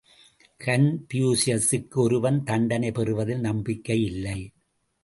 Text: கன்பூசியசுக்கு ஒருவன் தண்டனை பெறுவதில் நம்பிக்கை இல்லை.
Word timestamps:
கன்பூசியசுக்கு 0.59 1.95
ஒருவன் 1.95 2.43
தண்டனை 2.43 2.91
பெறுவதில் 2.91 3.39
நம்பிக்கை 3.39 4.03
இல்லை. 4.03 4.39